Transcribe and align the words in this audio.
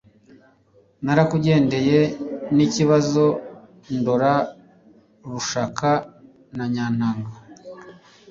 Narakugendeye 1.03 1.99
nikibazo 2.55 3.25
Ndora 3.95 4.33
Rushoka 5.31 5.89
na 6.55 6.65
Nyantanga 6.73 7.31